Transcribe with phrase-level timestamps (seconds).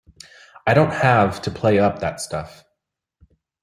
[0.65, 2.63] I don't have to play up that stuff.